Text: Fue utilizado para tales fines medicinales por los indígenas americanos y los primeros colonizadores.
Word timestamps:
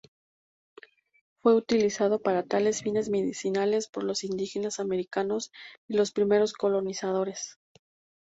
Fue 1.43 1.53
utilizado 1.53 2.23
para 2.23 2.41
tales 2.47 2.81
fines 2.81 3.07
medicinales 3.09 3.87
por 3.87 4.03
los 4.03 4.23
indígenas 4.23 4.79
americanos 4.79 5.51
y 5.87 5.95
los 5.95 6.11
primeros 6.11 6.53
colonizadores. 6.53 7.59